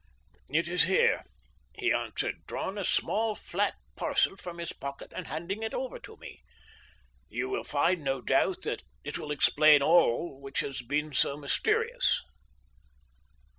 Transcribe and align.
"It 0.49 0.67
is 0.67 0.85
here," 0.85 1.23
he 1.75 1.93
answered, 1.93 2.47
drawing 2.47 2.79
a 2.79 2.83
small, 2.83 3.35
flat 3.35 3.75
parcel 3.95 4.35
from 4.35 4.57
his 4.57 4.73
pocket 4.73 5.13
and 5.15 5.27
handing 5.27 5.61
it 5.61 5.75
over 5.75 5.99
to 5.99 6.17
me, 6.17 6.41
"you 7.29 7.49
will 7.49 7.63
find, 7.63 8.03
no 8.03 8.19
doubt, 8.19 8.63
that 8.63 8.81
it 9.03 9.19
will 9.19 9.29
explain 9.29 9.83
all 9.83 10.41
which 10.41 10.61
has 10.61 10.81
been 10.81 11.13
so 11.13 11.37
mysterious." 11.37 12.23